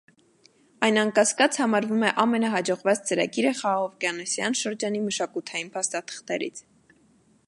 Այն 0.85 0.95
անկասկած 1.01 1.59
համարվում 1.63 2.05
է 2.07 2.13
ամենահաջողված 2.23 3.03
ծրագիրը 3.09 3.53
խաղաղօվկիանոսյան 3.61 4.59
շրջանի 4.63 5.03
մշակութային 5.05 5.73
փաստաթղթերից։ 5.77 6.65